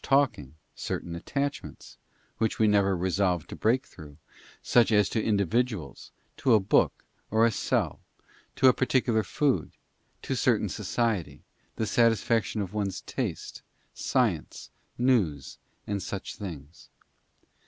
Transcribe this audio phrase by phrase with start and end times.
[0.03, 1.99] 41 talking, certain attachments,
[2.39, 7.51] which we never resolve to break through—such as to individuals, to a book or a
[7.51, 7.99] cell,
[8.55, 9.73] to a particular food,
[10.23, 11.43] to certain society,
[11.75, 13.61] the satisfaction of one's taste,
[13.93, 16.89] science, news, and such things.